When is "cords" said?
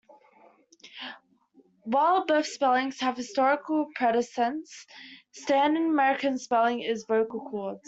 7.41-7.79